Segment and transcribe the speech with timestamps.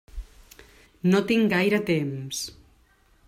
[1.11, 2.43] No tinc gaire temps.